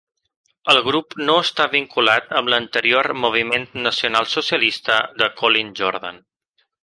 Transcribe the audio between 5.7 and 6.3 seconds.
Jordan.